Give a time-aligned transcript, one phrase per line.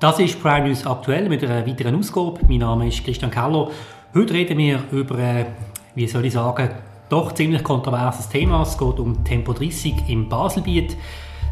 [0.00, 2.40] Das ist Prime News aktuell mit einer weiteren Ausgabe.
[2.48, 3.68] Mein Name ist Christian Keller.
[4.14, 5.44] Heute reden wir über, äh,
[5.94, 6.70] wie soll ich sagen,
[7.10, 8.62] doch ziemlich kontroverses Thema.
[8.62, 10.96] Es geht um Tempo 30 im Baselbiet.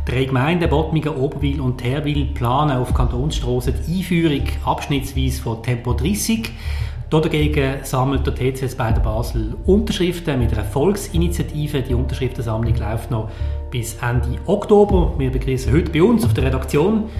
[0.06, 6.48] Drei Gemeinden, Bottmingen, Oberwil und Terwil, planen auf Kantonsstraßen die Einführung abschnittsweise von Tempo 30.
[7.10, 11.82] Dagegen sammelt der TCS bei der Basel Unterschriften mit einer Volksinitiative.
[11.82, 13.30] Die Unterschriftensammlung läuft noch
[13.70, 15.12] bis Ende Oktober.
[15.18, 17.10] Wir begrüßen heute bei uns auf der Redaktion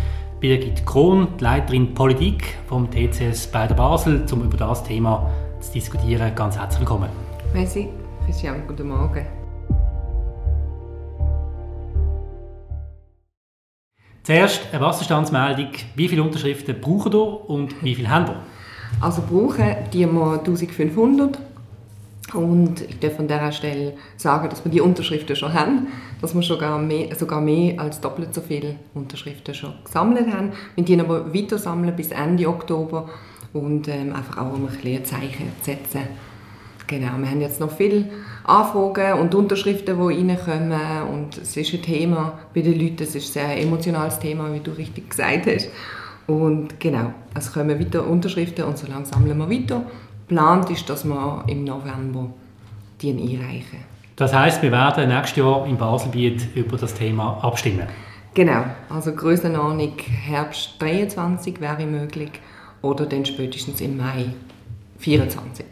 [0.41, 5.29] Birgit Krohn, die Leiterin Politik vom TCS bei der Basel, um über das Thema
[5.59, 6.33] zu diskutieren.
[6.37, 7.09] Ganz herzlich willkommen.
[7.53, 7.89] Merci,
[8.25, 9.27] Christian, guten Morgen.
[14.23, 15.71] Zuerst eine Wasserstandsmeldung.
[15.97, 18.37] Wie viele Unterschriften brauchen ihr und wie viele haben wir?
[19.01, 21.48] Also brauchen die wir 1500
[22.35, 25.87] und ich darf an dieser Stelle sagen, dass wir die Unterschriften schon haben,
[26.21, 30.53] dass wir sogar mehr, sogar mehr als doppelt so viele Unterschriften schon gesammelt haben.
[30.75, 33.09] Wir die aber weiter sammeln bis Ende Oktober
[33.55, 36.03] und ähm, einfach auch um ein, bisschen Zeichen zu setzen.
[36.87, 38.07] Genau, wir haben jetzt noch viele
[38.45, 43.37] Anfragen und Unterschriften, die reinkommen und es ist ein Thema bei den Leuten, es ist
[43.37, 45.69] ein sehr emotionales Thema, wie du richtig gesagt hast.
[46.27, 49.85] Und genau, es kommen weiter Unterschriften und so lange sammeln wir weiter
[50.29, 52.31] geplant ist, dass wir im November
[53.01, 53.79] die einreichen.
[54.17, 57.87] Das heißt, wir werden nächstes Jahr im Baselbiet über das Thema abstimmen.
[58.35, 62.31] Genau, also Größenordnung Herbst 23 wäre möglich
[62.83, 64.27] oder dann spätestens im Mai
[64.99, 65.65] 24.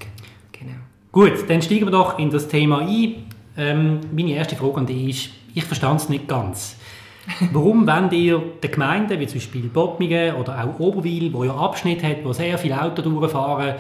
[0.53, 0.73] Genau.
[1.13, 3.27] Gut, dann steigen wir doch in das Thema ein.
[3.59, 6.77] Ähm, meine erste Frage an dich ist, ich verstand es nicht ganz.
[7.53, 12.03] Warum wollt ihr den Gemeinden, wie zum Beispiel Bottmingen oder auch Oberwil, wo ja Abschnitt
[12.03, 13.75] hat, wo sehr viele Autos durchfahren,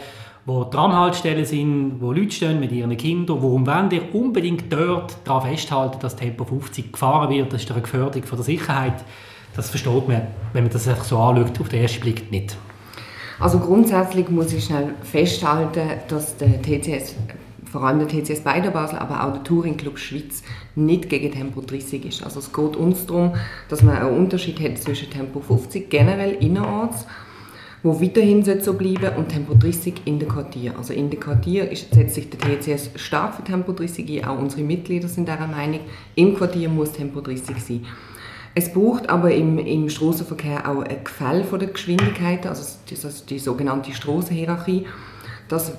[0.46, 3.42] wo Tramhaltestellen sind, wo Leute stehen mit ihren Kindern.
[3.42, 7.52] Warum wollen ihr unbedingt dort daran festhalten, dass Tempo 50 gefahren wird?
[7.52, 9.04] Das ist eine Gefährdung von der Sicherheit.
[9.56, 10.22] Das versteht man,
[10.52, 12.56] wenn man das so anschaut, auf den ersten Blick nicht.
[13.40, 17.16] Also grundsätzlich muss ich schnell festhalten, dass der TCS,
[17.70, 20.42] vor allem der TCS Beider Basel, aber auch der Touring Club Schweiz
[20.76, 22.22] nicht gegen Tempo 30 ist.
[22.22, 23.34] Also es geht uns darum,
[23.68, 27.04] dass man einen Unterschied hat zwischen Tempo 50 generell innerorts
[27.86, 30.76] wo weiterhin so bleiben und Tempo 30 in der Quartier.
[30.76, 34.62] Also in der Quartier setzt sich der TCS stark für Tempo 30 ein, auch unsere
[34.62, 35.80] Mitglieder sind dieser Meinung,
[36.16, 37.86] im Quartier muss Tempo 30 sein.
[38.56, 42.96] Es braucht aber im, im Straßenverkehr auch ein Gefälle von der Geschwindigkeit, also die,
[43.28, 44.86] die sogenannte Straßenhierarchie,
[45.48, 45.72] dass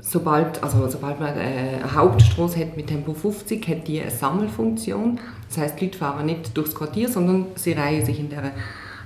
[0.00, 5.18] sobald, also sobald man eine Hauptstraße hat mit Tempo 50, hat die eine Sammelfunktion.
[5.48, 8.50] Das heißt, die Leute fahren nicht durchs Quartier, sondern sie reihen sich in der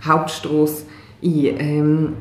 [0.05, 0.85] Hauptstraße
[1.23, 1.57] ein.
[1.59, 2.17] Ähm,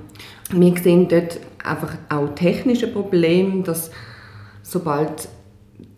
[0.51, 3.91] wir sehen dort einfach auch technische Probleme, dass
[4.61, 5.27] sobald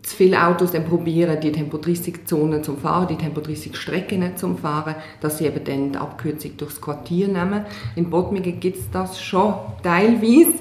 [0.02, 5.46] zu viele Autos dann probieren, die Tempo-30-Zone zum Fahren, die Tempo-30-Strecken zum Fahren, dass sie
[5.46, 7.64] eben dann die Abkürzung durchs Quartier nehmen.
[7.96, 10.54] In Bottmingen gibt es das schon teilweise.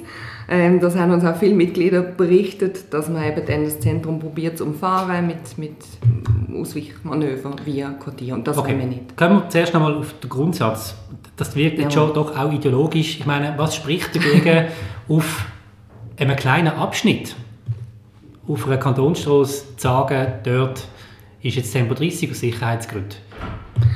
[0.50, 4.58] Ähm, das haben uns auch viele Mitglieder berichtet, dass man eben dann das Zentrum probiert
[4.58, 5.76] zu umfahren mit, mit
[6.54, 8.34] Ausweichmanöver via Quartier.
[8.34, 8.78] Und das okay.
[8.78, 9.16] wir nicht.
[9.16, 10.96] Kommen wir zuerst einmal auf den Grundsatz.
[11.40, 12.02] Das wirkt jetzt ja.
[12.02, 13.20] schon doch auch ideologisch.
[13.20, 14.68] Ich meine, was spricht dagegen,
[15.08, 15.46] auf
[16.18, 17.36] einem kleinen Abschnitt
[18.48, 20.86] auf einer Kantonsstraße zu sagen, dort
[21.42, 23.16] ist jetzt Tempo 30 aus Sicherheitsgründen?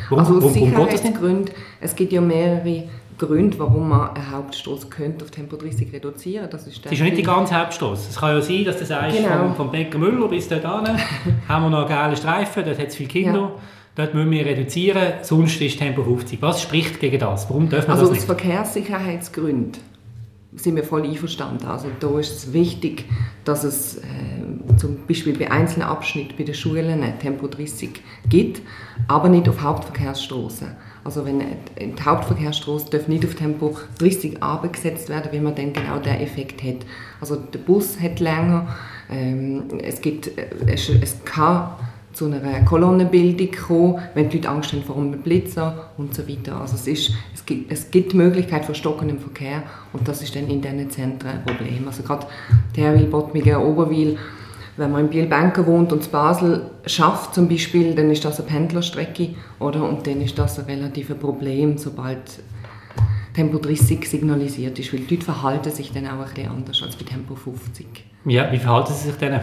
[0.09, 2.84] Warum, also aus Sicherheitsgründen, es gibt ja mehrere
[3.18, 7.06] Gründe, warum man eine Hauptstraße könnte auf Tempo 30 reduzieren Das ist, das ist ja
[7.06, 8.10] nicht die ganze Hauptstraße.
[8.10, 9.38] Es kann ja sein, dass du sagst, genau.
[9.40, 10.98] vom, vom Bäcker Müller bis dort hin
[11.50, 13.40] haben wir noch einen geilen Streifen, dort hat es viele Kinder.
[13.40, 13.52] Ja.
[13.96, 16.42] Dort müssen wir reduzieren, sonst ist Tempo 50.
[16.42, 17.48] Was spricht gegen das?
[17.50, 18.30] Warum dürfen wir also das nicht?
[18.30, 19.81] Also aus Verkehrssicherheitsgründen
[20.56, 21.66] sind wir voll einverstanden.
[21.68, 23.06] Also da ist es wichtig,
[23.44, 28.62] dass es äh, zum Beispiel bei einzelnen Abschnitten bei den Schulen Tempo 30 gibt,
[29.08, 30.75] aber nicht auf Hauptverkehrsstraßen.
[31.04, 36.00] Also wenn die Hauptverkehrsstraße darf nicht auf Tempo 30 abgesetzt werden, wenn man dann genau
[36.00, 36.86] den Effekt hat.
[37.20, 38.75] Also der Bus hat länger,
[39.12, 41.72] ähm, es, gibt, äh, es, es kann
[42.13, 46.60] zu einer Kolonnenbildung kommen, wenn die Leute Angst haben vor einem Blitzer und so weiter.
[46.60, 50.36] Also es, ist, es, gibt, es gibt die Möglichkeit von stockendem Verkehr und das ist
[50.36, 51.88] dann in diesen Zentren ein Problem.
[51.88, 52.27] Also gerade
[52.74, 54.18] Terwil, Bottmingen, Oberwil,
[54.77, 58.50] wenn man in Biel-Benken wohnt und in Basel schafft zum Beispiel, dann ist das eine
[58.50, 59.30] Pendlerstrecke
[59.60, 59.88] oder?
[59.88, 62.21] und dann ist das ein relatives Problem, sobald
[63.33, 66.95] Tempo 30 signalisiert ist, weil die Leute verhalten sich dann auch ein bisschen anders als
[66.95, 67.86] bei Tempo 50.
[68.25, 69.39] Ja, wie verhalten sie sich denn?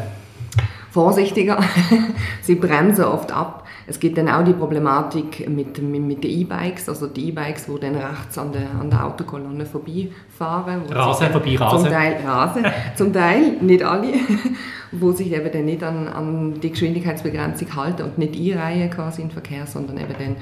[0.90, 1.58] Vorsichtiger.
[2.42, 3.66] sie bremsen oft ab.
[3.86, 7.96] Es gibt dann auch die Problematik mit, mit den E-Bikes, also die E-Bikes, die dann
[7.96, 10.82] rechts an der, an der Autokolonne vorbeifahren.
[10.88, 11.80] Rasen, vorbei Rasen.
[11.80, 14.12] Zum Teil Rasen, zum Teil, nicht alle,
[14.92, 19.28] wo sich eben dann nicht an, an die Geschwindigkeitsbegrenzung halten und nicht einreihen quasi in
[19.28, 20.36] den Verkehr, sondern eben dann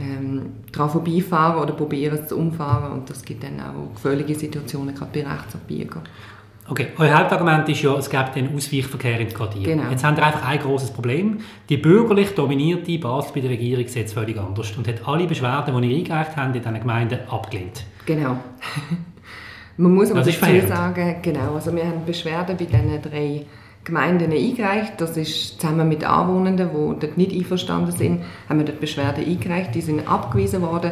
[0.00, 4.94] ähm, daran vorbeifahren oder probieren es zu umfahren und das gibt dann auch gefährliche Situationen,
[4.94, 6.04] gerade bei Rechtsabbiegern.
[6.70, 9.62] Okay, euer Hauptargument ist ja, es gibt einen Ausweichverkehr in Quartier.
[9.62, 9.90] Genau.
[9.90, 11.38] Jetzt haben wir einfach ein großes Problem.
[11.68, 15.80] Die bürgerlich dominierte Basel bei der Regierung sieht es völlig anders und hat alle Beschwerden,
[15.80, 17.84] die ihr eingereicht habt, in diesen Gemeinden abgelehnt.
[18.04, 18.36] Genau.
[19.78, 23.46] Man muss aber dazu sagen, genau, also wir haben Beschwerden bei diesen drei
[23.84, 24.94] Gemeinden eingereicht.
[24.98, 29.74] Das ist zusammen mit Anwohnenden, die dort nicht einverstanden sind, haben wir dort Beschwerden eingereicht.
[29.74, 30.90] Die sind abgewiesen worden.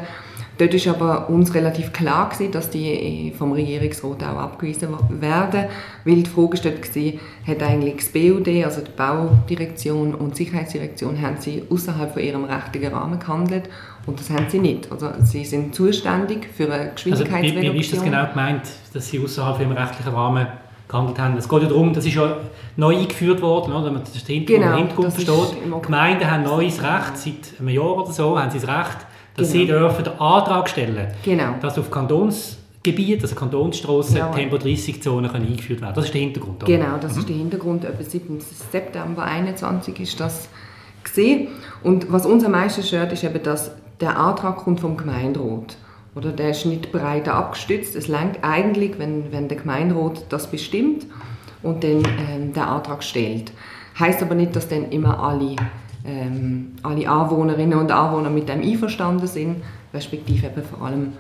[0.59, 5.65] Dort ist aber uns relativ klar gewesen, dass die eh vom Regierungsrat auch abgewiesen werden,
[6.05, 7.13] weil die Frage stellt war,
[7.47, 12.45] hat eigentlich das BUD, also die Baudirektion und die Sicherheitsdirektion, haben sie außerhalb von ihrem
[12.45, 13.69] rechtlichen Rahmen gehandelt
[14.07, 14.91] und das haben sie nicht.
[14.91, 17.75] Also sie sind zuständig für eine Also wie, Geschwindigkeitsreduktion.
[17.75, 18.63] wie ist das genau gemeint,
[18.95, 20.47] dass sie außerhalb im rechtlichen Rahmen
[20.89, 21.37] gehandelt haben?
[21.37, 22.37] Es geht ja darum, das ist ja
[22.77, 23.87] neu eingeführt worden, oder?
[23.87, 25.29] wenn man das Hintergrund, Genau, versteht.
[25.29, 25.81] Oktober.
[25.83, 29.07] Gemeinden haben neues Recht, seit einem Jahr oder so haben sie das Recht,
[29.37, 29.61] dass Genau.
[29.65, 31.55] sie dürfen den Antrag stellen Genau.
[31.61, 34.35] dass auf Kantonsgebiet, also Kantonsstrassen, Jawohl.
[34.37, 35.95] Tempo-30-Zonen können eingeführt werden.
[35.95, 36.63] Das ist der Hintergrund.
[36.63, 36.73] oder?
[36.73, 37.85] Genau, das ist der Hintergrund.
[37.85, 38.39] Etwa 7.
[38.73, 40.49] September 21 ist das
[41.05, 41.49] gesehen.
[41.83, 45.77] Und was uns am meisten stört, ist eben, dass der Antrag kommt vom Gemeinderat.
[46.15, 47.95] Oder der ist nicht breiter abgestützt.
[47.95, 51.07] Es langt eigentlich, wenn, wenn der Gemeinderat das bestimmt
[51.63, 53.53] und dann ähm, der Antrag stellt.
[53.99, 55.57] Heißt aber nicht, dass dann immer alle,
[56.07, 59.57] ähm, alle Anwohnerinnen und Anwohner mit dem einverstanden sind,
[59.93, 61.13] respektive eben vor allem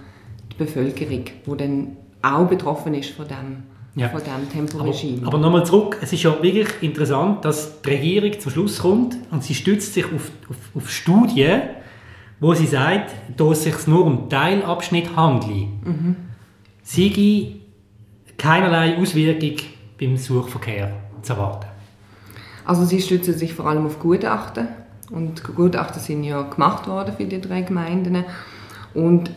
[0.52, 4.08] die Bevölkerung, die dann auch betroffen ist von dem, Ja.
[4.08, 5.26] von dem Aber, Temporegime.
[5.26, 9.42] aber nochmal zurück, es ist ja wirklich interessant, dass die Regierung zum Schluss kommt und
[9.42, 11.62] sie stützt sich auf, auf, auf Studien,
[12.40, 15.68] wo sie sagt, dass es sich nur um Teilabschnitt handelt.
[16.82, 17.52] Sei
[18.36, 19.56] keinerlei Auswirkung
[19.98, 20.92] beim Suchverkehr
[21.22, 21.66] zu erwarten.
[22.66, 24.68] Also sie stützen sich vor allem auf Gutachten
[25.10, 28.24] und Gutachten sind ja gemacht worden für die drei Gemeinden
[28.92, 29.30] und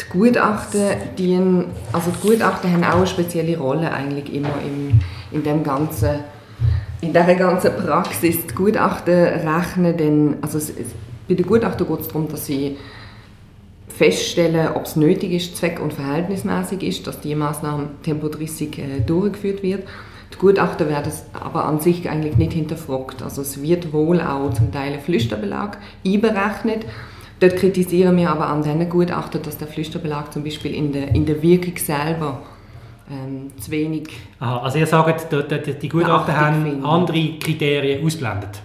[0.00, 0.82] die Gutachten,
[1.16, 5.00] dienen, also die Gutachten haben auch eine spezielle Rolle eigentlich immer im,
[5.32, 6.20] in dem ganzen
[7.00, 8.46] in dieser ganzen Praxis.
[8.46, 10.72] Die Gutachten rechnen dann, also es,
[11.28, 12.76] bei den Gutachten geht es darum, dass sie
[13.88, 19.00] feststellen, ob es nötig ist, zweck- und verhältnismäßig ist, dass die Maßnahme Tempo 30 äh,
[19.00, 19.84] durchgeführt wird.
[20.32, 23.22] Die Gutachten werden es aber an sich eigentlich nicht hinterfragt.
[23.22, 26.84] Also es wird wohl auch zum Teil ein Flüsterbelag einberechnet.
[27.40, 31.24] Dort kritisieren wir aber an diesen Gutachten, dass der Flüsterbelag zum Beispiel in der, in
[31.24, 32.42] der Wirkung selber
[33.10, 34.08] ähm, zu wenig
[34.40, 35.32] Aha, also ihr sagt,
[35.82, 38.60] die, Gutachten haben andere Kriterien ausblendet.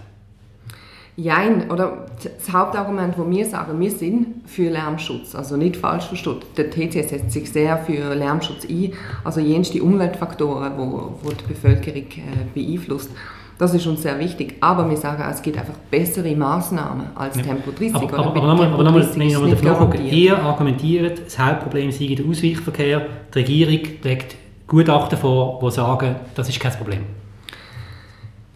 [1.16, 6.42] Jein, oder das Hauptargument, wo wir sagen, wir sind für Lärmschutz, also nicht falsch verstanden.
[6.56, 12.02] Der TCS setzt sich sehr für Lärmschutz ein, also jenste Umweltfaktoren, wo, wo die Bevölkerung
[12.02, 13.10] äh, beeinflusst.
[13.58, 17.36] Das ist uns sehr wichtig, aber wir sagen, auch, es gibt einfach bessere Maßnahmen als
[17.36, 17.94] Tempo 30.
[17.94, 20.12] Aber, aber, aber nochmal, aber nochmal, 30 wenn ich nochmal garantiert.
[20.12, 24.34] ihr argumentiert, das Hauptproblem sei der Ausweichverkehr, die Regierung legt
[24.66, 27.02] Gutachten vor, die sagen, das ist kein Problem.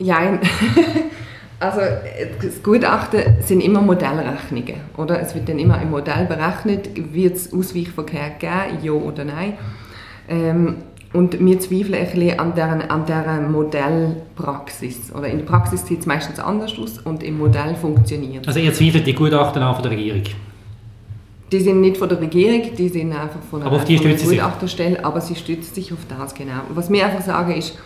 [0.01, 0.41] Jein.
[1.61, 1.81] Also
[2.41, 5.21] das Gutachten sind immer Modellrechnungen, oder?
[5.21, 9.55] Es wird dann immer im Modell berechnet, wird es Ausweichverkehr geben, ja oder nein.
[10.29, 10.77] Ähm,
[11.13, 15.13] und wir zweifeln ein bisschen an dieser, an dieser Modellpraxis.
[15.13, 18.47] Oder in der Praxis sieht es meistens anders aus und im Modell funktioniert.
[18.47, 20.23] Also ihr zweifelt die Gutachten an von der Regierung.
[21.51, 24.07] Die sind nicht von der Regierung, die sind einfach von einer, Aber auf die von
[24.07, 24.39] einer stützt sie sich?
[24.39, 26.61] Gutachterstelle, aber sie stützt sich auf das, genau.
[26.75, 27.79] Was wir einfach sagen ist,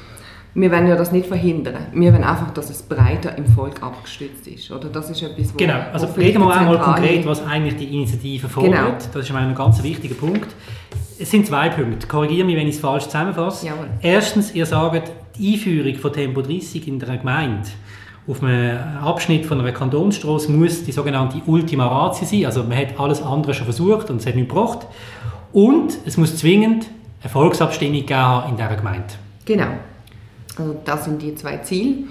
[0.54, 1.86] wir wollen ja das nicht verhindern.
[1.94, 4.70] Wir wollen einfach, dass es breiter im Volk abgestützt ist.
[4.70, 7.94] Oder das ist etwas, wo, Genau, also reden wir einmal zentrale- konkret, was eigentlich die
[7.94, 8.72] Initiative fordert.
[8.74, 8.90] Genau.
[9.14, 10.48] Das ist ein ganz wichtiger Punkt.
[11.18, 12.06] Es sind zwei Punkte.
[12.06, 13.66] Korrigiere mich, wenn ich es falsch zusammenfasse.
[13.66, 13.86] Jawohl.
[14.02, 17.68] Erstens, ihr sagt, die Einführung von Tempo 30 in der Gemeinde
[18.28, 22.44] auf einem Abschnitt von einer Kantonsstraße muss die sogenannte Ultima Ratio sein.
[22.46, 24.86] Also man hat alles andere schon versucht und es hat nichts gebracht.
[25.52, 26.86] Und es muss zwingend
[27.22, 29.06] eine Volksabstimmung geben haben in dieser Gemeinde.
[29.44, 29.66] Genau.
[30.58, 32.04] Also das sind die zwei Ziele.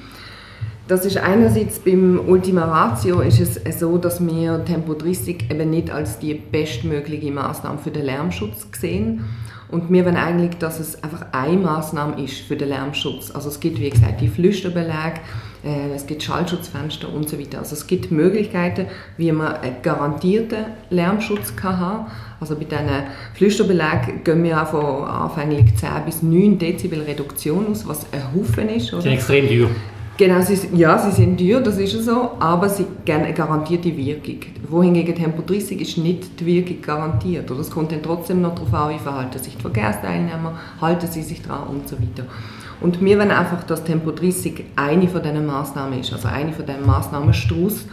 [0.87, 5.89] Das ist einerseits beim Ultima Ratio ist es so, dass wir Tempo 30 eben nicht
[5.89, 9.23] als die bestmögliche Maßnahme für den Lärmschutz sehen.
[9.71, 13.31] Und wir wollen eigentlich, dass es einfach eine Maßnahme ist für den Lärmschutz.
[13.31, 15.21] Also es gibt, wie gesagt, die Flüsterbeläge,
[15.63, 17.59] äh, es gibt Schallschutzfenster und so weiter.
[17.59, 18.87] Also es gibt Möglichkeiten,
[19.17, 22.05] wie man einen garantierten Lärmschutz kann haben
[22.39, 22.89] Also bei diesen
[23.33, 28.67] Flüsterbelägen gehen wir auch von anfänglich 10 bis 9 Dezibel Reduktion aus, was ein Haufen
[28.69, 28.91] ist.
[28.91, 29.13] Das Oder?
[29.13, 29.69] ist extrem teuer.
[30.17, 34.39] Genau, sie, ja, sie sind teuer, das ist so, aber sie geben eine garantierte Wirkung.
[34.69, 37.49] Wohingegen Tempo 30 ist nicht die Wirkung garantiert.
[37.49, 41.23] Oder es kommt dann trotzdem noch darauf an, wie verhalten sich die Verkehrsteilnehmer, halten sie
[41.23, 42.27] sich dran und so weiter.
[42.81, 46.65] Und wir wollen einfach, dass Tempo 30 eine von diesen Massnahmen ist, also eine von
[46.65, 47.85] diesen Massnahmenstrauß,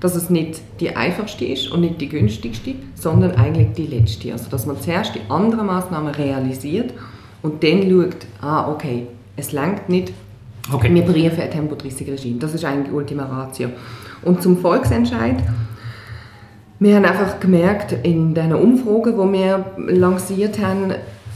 [0.00, 4.32] dass es nicht die einfachste ist und nicht die günstigste, sondern eigentlich die letzte.
[4.32, 6.94] Also dass man zuerst die anderen Maßnahmen realisiert
[7.42, 10.12] und dann schaut, ah okay, es langt nicht,
[10.72, 10.94] okay.
[10.94, 12.38] wir briefen ein Tempo 30 Regime.
[12.38, 13.70] Das ist eigentlich Ultima Ratio.
[14.22, 15.36] Und zum Volksentscheid,
[16.78, 20.94] wir haben einfach gemerkt, in den Umfragen, die wir lanciert haben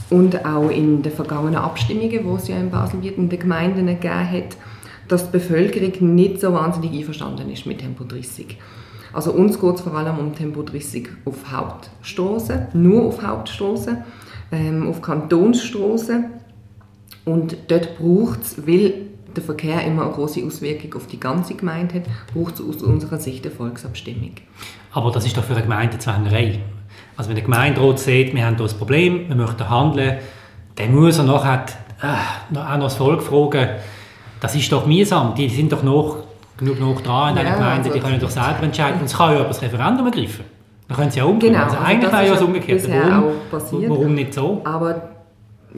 [0.09, 4.31] und auch in den vergangenen Abstimmungen, die es ja in Basel in den Gemeinden gegeben
[4.31, 4.57] hat,
[5.07, 8.57] dass die Bevölkerung nicht so wahnsinnig einverstanden ist mit Tempo 30.
[9.13, 13.97] Also uns geht es vor allem um Tempo 30 auf Hauptstraßen, nur auf Hauptstraßen,
[14.51, 16.25] ähm, auf Kantonsstraßen.
[17.23, 19.04] Und dort braucht es, weil
[19.35, 23.17] der Verkehr immer eine große Auswirkung auf die ganze Gemeinde hat, braucht es aus unserer
[23.17, 24.31] Sicht eine Volksabstimmung.
[24.91, 26.59] Aber das ist doch für eine Gemeinde Zwängerei.
[27.17, 30.17] Also wenn eine Gemeinde rot sieht, wir haben hier ein Problem, wir möchten handeln,
[30.75, 31.65] dann muss er nachher
[32.01, 33.69] äh, auch noch das Volk fragen,
[34.39, 36.17] das ist doch mühsam, die sind doch noch
[36.57, 38.99] genug noch dran in ja, einer Gemeinde, also, die können doch selber entscheiden.
[38.99, 40.45] Und es kann ja über das Referendum ergreifen.
[40.87, 41.53] Dann können sie ja umgehen.
[41.53, 42.89] Genau, also eigentlich wäre ja das umgekehrt.
[42.89, 44.61] Warum, passiert, warum nicht so?
[44.63, 45.14] Aber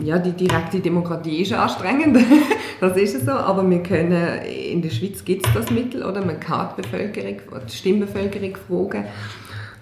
[0.04, 2.18] ja, die direkte Demokratie ist anstrengend,
[2.80, 6.24] das ist so, aber wir können, in der Schweiz gibt es das Mittel, oder?
[6.24, 7.38] man kann die Bevölkerung,
[7.68, 9.06] die Stimmbevölkerung fragen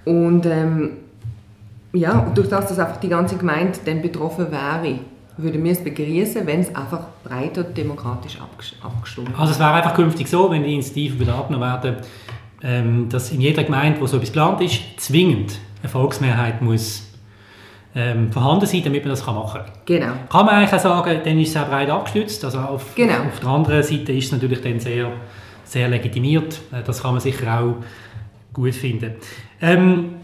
[0.05, 0.91] und ähm,
[1.93, 4.99] ja, durch das, dass einfach die ganze Gemeinde dann betroffen wäre,
[5.37, 9.39] würden wir es begrüßen, wenn es einfach breiter demokratisch abgestimmt wird.
[9.39, 11.95] Also es wäre einfach künftig so, wenn die Initiativen wieder abgenommen werden,
[12.63, 17.03] ähm, dass in jeder Gemeinde, wo so etwas geplant ist, zwingend eine Volksmehrheit muss
[17.95, 19.71] ähm, vorhanden sein, damit man das machen kann.
[19.85, 20.13] Genau.
[20.29, 22.43] Kann man eigentlich auch sagen, dann ist es sehr breit abgestützt.
[22.43, 23.13] Also auf, genau.
[23.13, 25.11] auf der anderen Seite ist es natürlich dann sehr,
[25.63, 26.59] sehr legitimiert.
[26.71, 27.75] Äh, das kann man sicher auch
[28.53, 29.15] gut finden.
[29.61, 30.15] Ähm,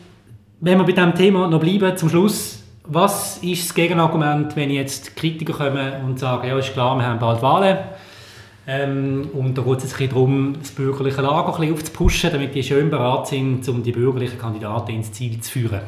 [0.59, 5.15] wenn wir bei diesem Thema noch bleiben, zum Schluss was ist das Gegenargument, wenn jetzt
[5.15, 7.77] Kritiker kommen und sagen, ja, ist klar, wir haben bald Wahlen
[8.67, 12.63] ähm, und da geht es ein darum, das bürgerliche Lager ein bisschen aufzupushen, damit die
[12.63, 15.81] schön bereit sind, um die bürgerlichen Kandidaten ins Ziel zu führen?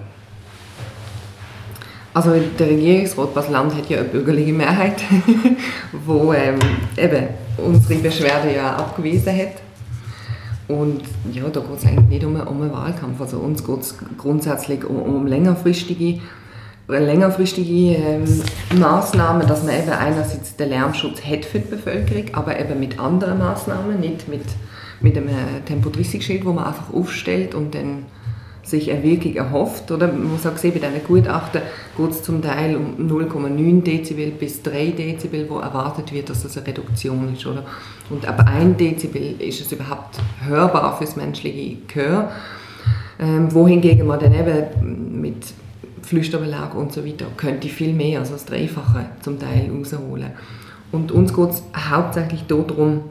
[2.14, 5.02] Also der Regierungsrat Basel-Land hat ja eine bürgerliche Mehrheit,
[6.06, 6.60] wo ähm,
[6.96, 7.28] eben
[7.58, 9.54] unsere Beschwerde ja abgewiesen hat.
[10.68, 11.02] Und
[11.32, 13.20] ja, da geht es eigentlich nicht um, um einen Wahlkampf.
[13.20, 16.20] Also uns geht es grundsätzlich um, um längerfristige
[16.88, 18.26] längerfristige ähm,
[18.78, 23.40] Maßnahmen, dass man eben einerseits den Lärmschutz hat für die Bevölkerung, aber eben mit anderen
[23.40, 24.44] Maßnahmen, nicht mit,
[25.00, 25.30] mit einem
[25.66, 28.06] Tempo-30-Schild, wo man einfach aufstellt und dann
[28.64, 29.92] sich eine Wirkung erhofft.
[29.92, 30.08] Oder?
[30.08, 31.62] Man muss auch sehen, bei diesen Gutachten
[31.98, 36.58] geht es zum Teil um 0,9 Dezibel bis 3 Dezibel, wo erwartet wird, dass das
[36.58, 37.46] eine Reduktion ist.
[37.46, 37.64] Oder?
[38.10, 42.32] Und ab 1 Dezibel ist es überhaupt hörbar für das menschliche Gehör.
[43.20, 45.46] Ähm, wohingegen man dann eben mit
[46.02, 50.32] Flüsterbelag und so weiter, könnte viel mehr, also das Dreifache zum Teil rausholen.
[50.92, 53.02] Und uns geht es hauptsächlich darum,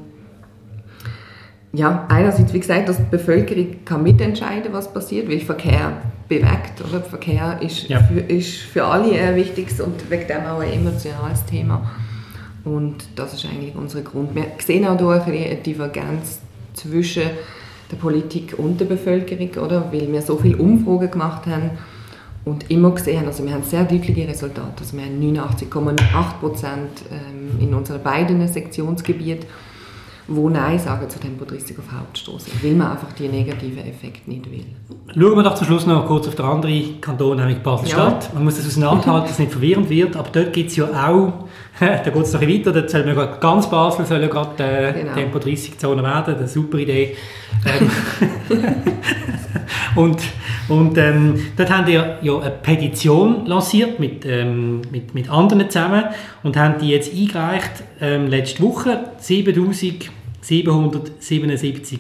[1.73, 6.83] ja, einerseits, wie gesagt, dass die Bevölkerung kann mitentscheiden was passiert, weil Verkehr bewegt.
[6.87, 7.01] Oder?
[7.01, 8.01] Verkehr ist, ja.
[8.03, 11.91] für, ist für alle ein wichtiges und wegen dem auch ein emotionales Thema.
[12.65, 14.35] Und das ist eigentlich unser Grund.
[14.35, 16.41] Wir sehen auch hier eine Divergenz
[16.75, 17.25] zwischen
[17.91, 19.93] der Politik und der Bevölkerung, oder?
[19.93, 21.71] weil wir so viele Umfragen gemacht haben
[22.45, 24.81] und immer gesehen, also wir haben sehr deutliche Resultate.
[24.81, 29.47] Also wir haben 89,8 Prozent ähm, in unseren beiden Sektionsgebieten,
[30.29, 34.65] wo Nein sagen zu Tempo-30 auf Hauptstraße, weil man einfach die negativen Effekte nicht will.
[35.15, 38.25] Schauen wir doch zum Schluss noch kurz auf den anderen Kanton, nämlich Basel-Stadt.
[38.25, 38.35] Ja.
[38.35, 41.33] Man muss das auseinanderhalten, dass es nicht verwirrend wird, aber dort gibt es ja auch,
[42.05, 44.93] da geht es noch ein weiter, dort soll man ganz Basel soll ja gerade äh,
[44.93, 45.15] genau.
[45.15, 47.17] Tempo-30-Zone werden, eine super Idee.
[47.67, 47.91] Ähm,
[49.97, 50.21] und
[50.69, 56.05] und ähm, dort haben die ja, eine Petition lanciert mit, ähm, mit, mit anderen zusammen
[56.43, 59.11] und haben die jetzt eingereicht ähm, letzte Woche.
[59.19, 61.99] 7777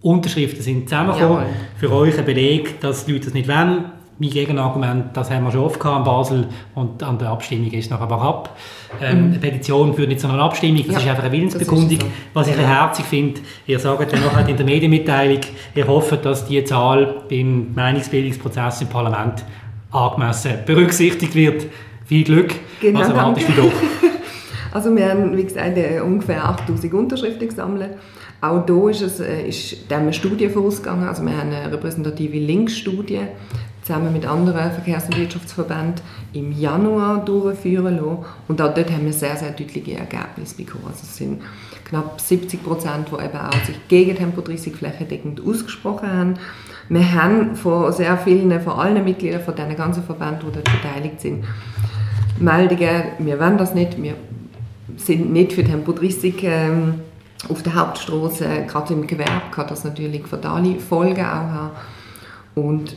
[0.00, 1.42] Unterschriften sind zusammengekommen.
[1.42, 1.54] Jawohl.
[1.76, 3.84] Für euch ein Beleg, dass die Leute das nicht wollen
[4.18, 7.90] mein Gegenargument, das haben wir schon oft gehabt in Basel und an der Abstimmung ist
[7.90, 8.56] nachher aber ab.
[9.00, 9.24] Ähm, mhm.
[9.26, 12.00] Eine Petition führt nicht zu einer Abstimmung, das ja, ist einfach eine Willensbekundung.
[12.00, 12.06] So.
[12.34, 12.62] Was ich ja.
[12.62, 15.40] herzig finde, ihr sagt ja nachher in der Medienmitteilung,
[15.74, 19.44] ihr hofft, dass die Zahl beim Meinungsbildungsprozess im Parlament
[19.90, 21.66] angemessen berücksichtigt wird.
[22.04, 23.72] Viel Glück, genau, was erwartest du doch?
[24.70, 27.90] Also wir haben, wie gesagt, ungefähr 8000 Unterschriften gesammelt.
[28.40, 31.08] Auch hier ist, es, äh, ist eine Studie vorausgegangen.
[31.08, 33.22] Also wir haben eine repräsentative Linksstudie
[33.88, 36.02] zusammen mit anderen Verkehrs- und Wirtschaftsverbänden
[36.34, 38.24] im Januar durchführen lassen.
[38.46, 40.84] Und auch dort haben wir sehr, sehr deutliche Ergebnisse bekommen.
[40.86, 41.40] Also es sind
[41.86, 46.34] knapp 70 Prozent, die eben auch sich gegen Tempo 30 flächendeckend ausgesprochen haben.
[46.90, 51.20] Wir haben von sehr vielen, von allen Mitgliedern von diesen ganzen Verbänden, die dort beteiligt
[51.20, 51.44] sind,
[52.38, 54.14] Meldungen, wir wollen das nicht, wir
[54.96, 56.94] sind nicht für Tempo 30 ähm,
[57.48, 61.70] auf der Hauptstraße, gerade im Gewerbe, kann das natürlich fatale Folgen auch haben.
[62.54, 62.96] Und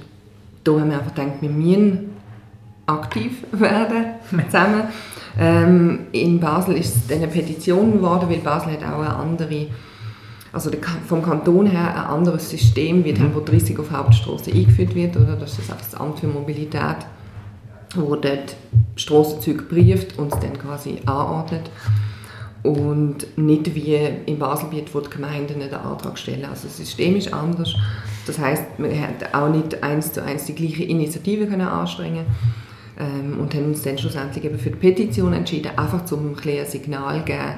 [0.63, 2.11] da haben wir einfach gedacht, wir müssen
[2.85, 4.05] aktiv werden
[4.49, 4.83] zusammen.
[5.39, 9.67] Ähm, in Basel ist es eine Petition geworden, weil Basel hat auch eine andere,
[10.51, 10.69] also
[11.07, 15.15] vom Kanton her ein anderes System, wie Tempo 30 auf Hauptstraße eingeführt wird.
[15.15, 15.35] Oder?
[15.35, 16.97] Das ist einfach das Amt für Mobilität,
[17.95, 18.55] wo dort
[18.95, 21.69] Strassenzüge prüft und es dann quasi anordnet.
[22.63, 26.45] Und nicht wie im Baselbiet, wo die Gemeinden den Antrag stellen.
[26.45, 27.75] Also das System ist anders.
[28.27, 32.25] Das heißt, wir hätten auch nicht eins zu eins die gleiche Initiative können anstrengen
[32.99, 36.65] ähm, und haben uns dann schlussendlich eben für die Petition entschieden, einfach um ein, ein
[36.65, 37.55] Signal zu geben,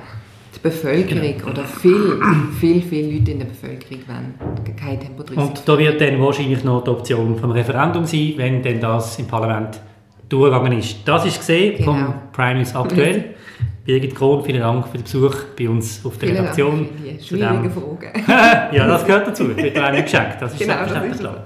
[0.56, 1.50] die Bevölkerung genau.
[1.50, 2.20] oder viel,
[2.60, 4.34] viel, viele Leute in der Bevölkerung wollen
[4.78, 5.38] kein Tempo 30.
[5.38, 9.26] Und da wird dann wahrscheinlich noch die Option vom Referendum sein, wenn denn das im
[9.26, 9.80] Parlament
[10.30, 10.98] durchgegangen ist.
[11.06, 11.92] Das ist gesehen genau.
[11.92, 13.36] vom Prime News aktuell.
[13.86, 16.88] Birgit Krohn, vielen Dank für den Besuch bei uns auf der vielen Redaktion.
[17.04, 18.72] Dank für schwierige Fragen.
[18.76, 19.48] ja, das gehört dazu.
[19.50, 20.38] Das wird einem geschenkt.
[20.40, 21.44] Das ist genau, selbstverständlich klar.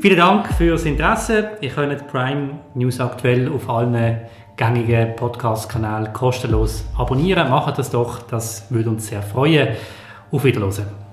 [0.00, 1.50] vielen Dank fürs Interesse.
[1.60, 4.20] Ihr könnt Prime News aktuell auf allen
[4.56, 7.50] gängigen Podcast-Kanälen kostenlos abonnieren.
[7.50, 9.68] Macht das doch, das würde uns sehr freuen.
[10.32, 11.07] Auf Wiedersehen.